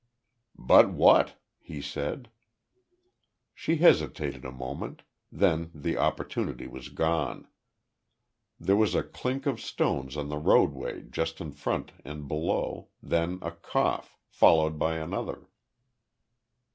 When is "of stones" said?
9.45-10.17